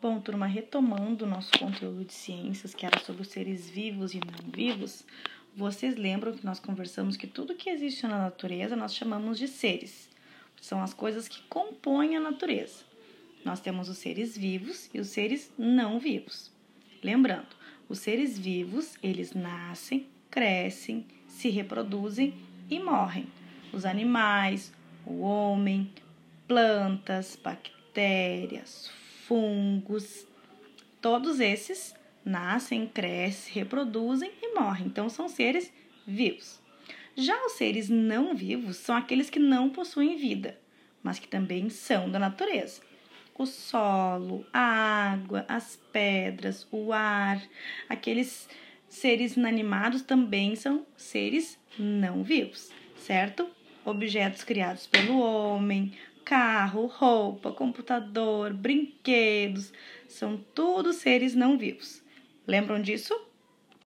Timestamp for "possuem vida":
39.68-40.58